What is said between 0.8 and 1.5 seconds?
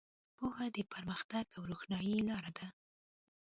پرمختګ